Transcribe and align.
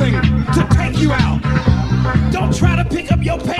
something 0.00 0.44
to 0.54 0.66
take 0.74 0.98
you 0.98 1.12
out. 1.12 1.40
Don't 2.32 2.54
try 2.54 2.76
to 2.76 2.84
pick 2.84 3.12
up 3.12 3.22
your 3.22 3.38
pace. 3.38 3.59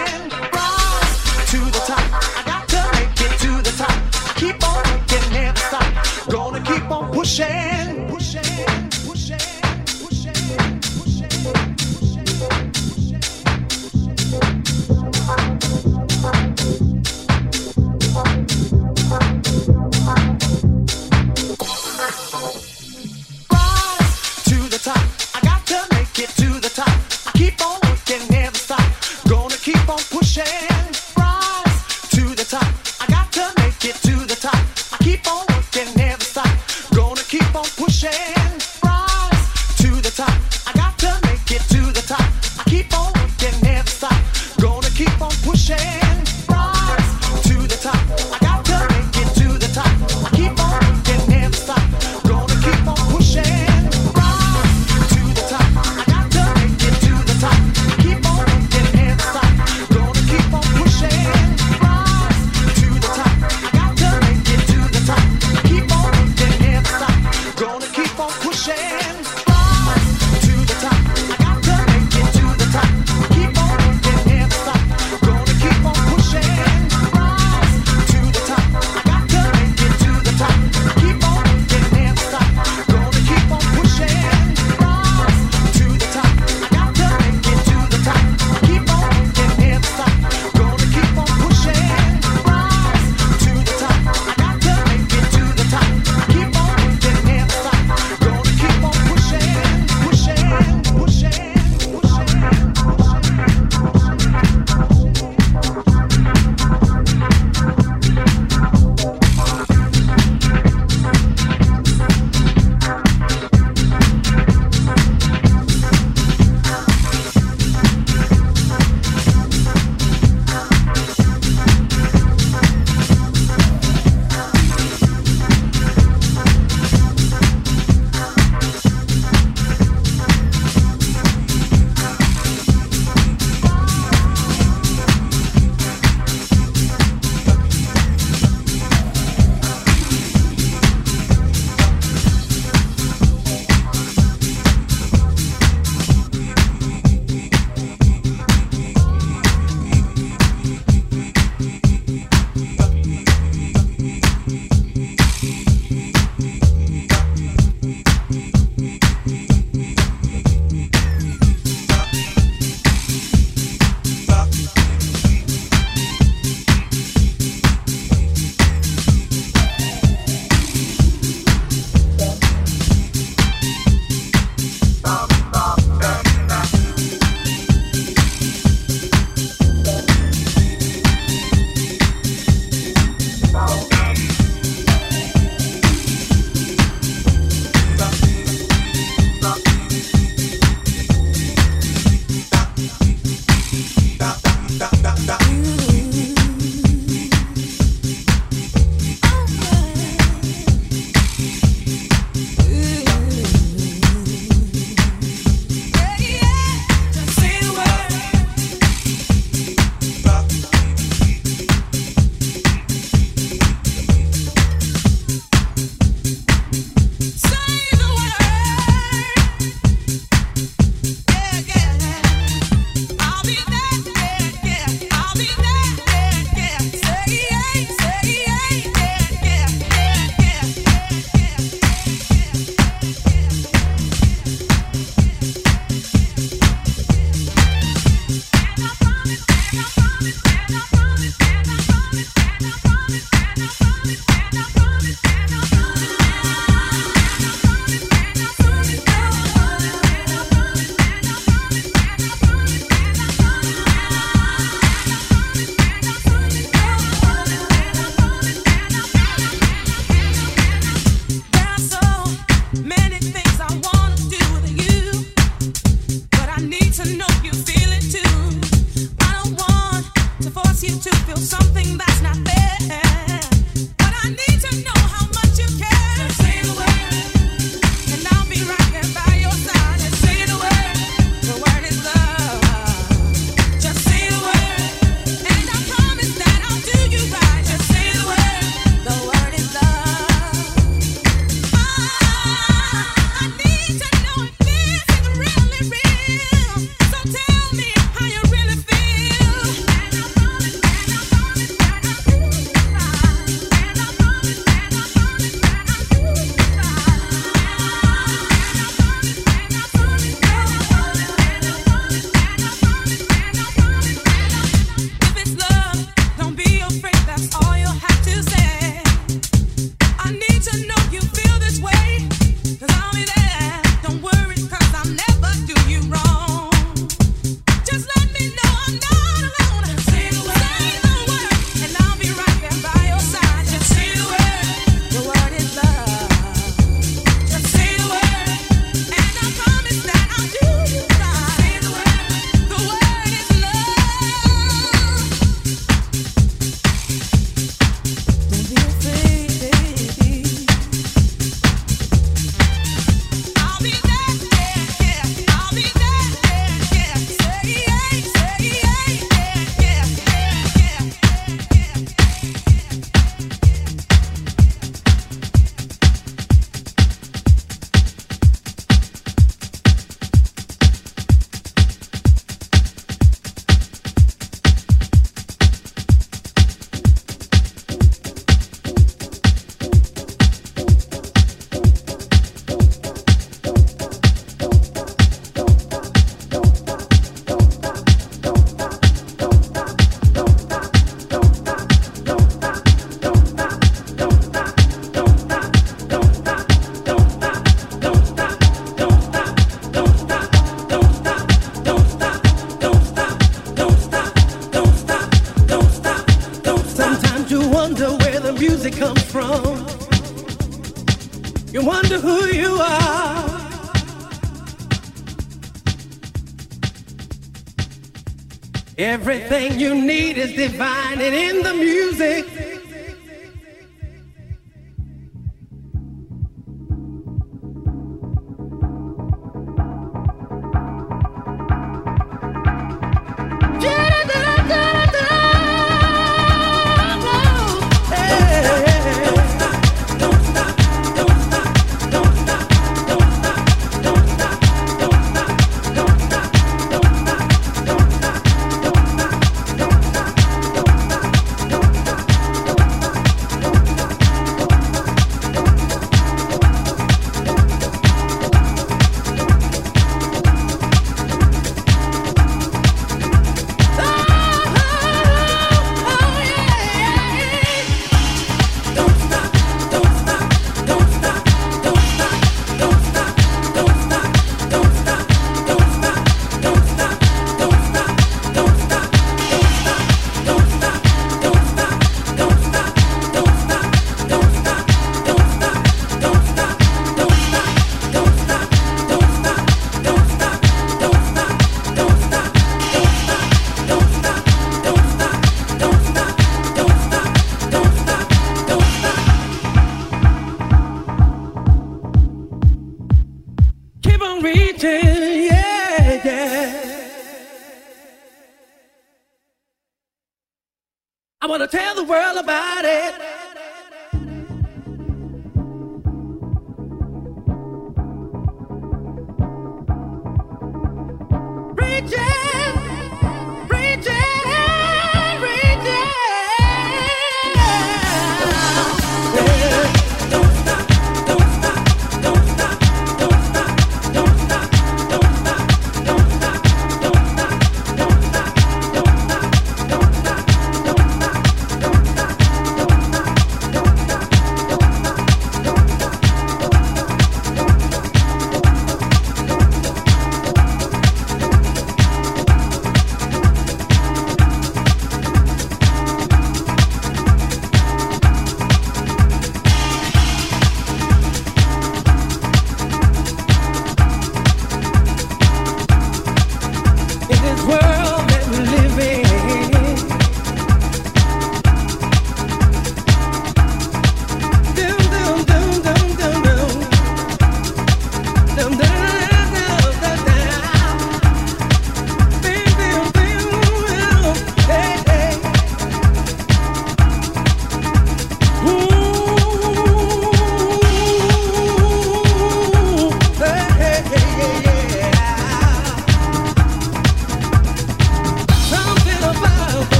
de 420.55 420.67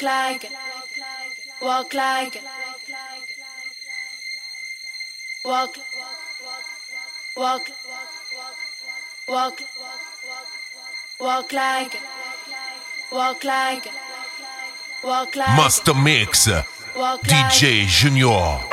Walk 0.00 0.02
like. 0.02 0.50
Walk 1.60 1.94
like 1.94 2.36
it. 2.36 2.42
Walk. 5.44 5.76
Walk. 7.36 7.70
Walk. 9.28 9.60
Walk 11.20 11.52
like. 11.52 12.00
Walk 13.10 13.44
like. 13.44 13.88
Walk 15.02 15.36
like 15.36 15.56
Master 15.56 15.94
Mix. 15.94 16.48
DJ 17.24 17.86
Junior. 17.88 18.67